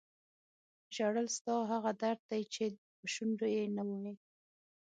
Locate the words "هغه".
1.71-1.91